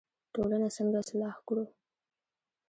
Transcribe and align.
ټولنه 0.33 0.69
څنګه 0.77 0.97
اصلاح 1.03 1.35
کړو؟ 1.47 1.65